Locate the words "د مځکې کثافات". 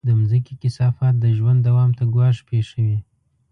0.07-1.15